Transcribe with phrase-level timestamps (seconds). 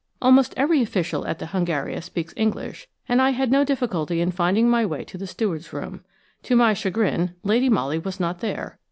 [0.19, 4.67] Almost every official at the Hungaria speaks English, and I had no difficulty in finding
[4.67, 6.03] my way to the steward's room.
[6.41, 8.79] To my chagrin Lady Molly was not there.